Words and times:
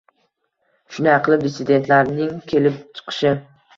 Shunday 0.95 1.19
qilib, 1.27 1.45
“dissidentlar”ning 1.49 2.35
kelib 2.55 2.81
chiqishi 3.01 3.35